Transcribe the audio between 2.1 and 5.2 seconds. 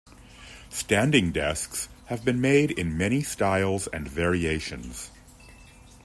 been made in many styles and variations.